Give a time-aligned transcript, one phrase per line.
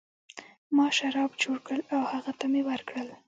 [0.75, 3.07] ما شراب جوړ کړل او هغه ته مې ورکړل.